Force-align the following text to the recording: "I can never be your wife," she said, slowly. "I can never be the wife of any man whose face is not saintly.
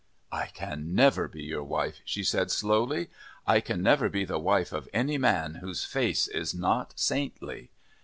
"I 0.31 0.47
can 0.47 0.95
never 0.95 1.27
be 1.27 1.43
your 1.43 1.61
wife," 1.63 1.99
she 2.05 2.23
said, 2.23 2.49
slowly. 2.49 3.11
"I 3.45 3.59
can 3.59 3.83
never 3.83 4.09
be 4.09 4.25
the 4.25 4.39
wife 4.39 4.73
of 4.73 4.89
any 4.93 5.19
man 5.19 5.59
whose 5.61 5.85
face 5.85 6.27
is 6.27 6.55
not 6.55 6.93
saintly. 6.99 7.69